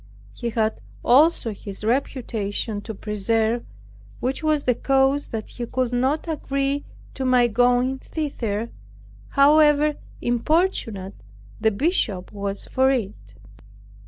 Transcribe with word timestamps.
He 0.33 0.49
had 0.49 0.81
also 1.05 1.53
his 1.53 1.83
reputation 1.83 2.81
to 2.81 2.95
preserve, 2.95 3.63
which 4.19 4.41
was 4.41 4.63
the 4.63 4.73
cause 4.73 5.27
that 5.27 5.51
he 5.51 5.67
could 5.67 5.93
not 5.93 6.27
agree 6.27 6.85
to 7.13 7.23
my 7.23 7.45
going 7.45 7.99
thither, 7.99 8.71
however 9.29 9.93
importunate 10.19 11.13
the 11.59 11.69
Bishop 11.69 12.31
was 12.31 12.65
for 12.65 12.89
it. 12.89 13.35